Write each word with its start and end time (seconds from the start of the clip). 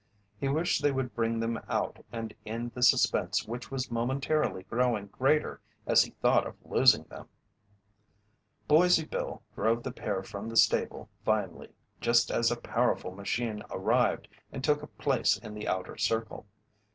He 0.39 0.47
wished 0.47 0.81
they 0.81 0.91
would 0.91 1.13
bring 1.13 1.39
them 1.39 1.59
out 1.69 2.03
and 2.11 2.33
end 2.43 2.71
the 2.73 2.81
suspense 2.81 3.45
which 3.47 3.69
was 3.69 3.91
momentarily 3.91 4.63
growing 4.63 5.05
greater 5.05 5.61
as 5.85 6.01
he 6.01 6.09
thought 6.23 6.47
of 6.47 6.55
losing 6.65 7.03
them. 7.03 7.29
Boise 8.67 9.05
Bill 9.05 9.43
drove 9.53 9.83
the 9.83 9.91
pair 9.91 10.23
from 10.23 10.49
the 10.49 10.57
stable 10.57 11.07
finally, 11.23 11.75
just 11.99 12.31
as 12.31 12.49
a 12.49 12.55
powerful 12.57 13.11
machine 13.11 13.61
arrived 13.69 14.27
and 14.51 14.63
took 14.63 14.81
a 14.81 14.87
place 14.87 15.37
in 15.37 15.53
the 15.53 15.67
outer 15.67 15.95
circle. 15.99 16.47